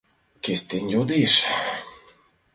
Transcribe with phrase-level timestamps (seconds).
[0.43, 1.33] —Кестен йодеш.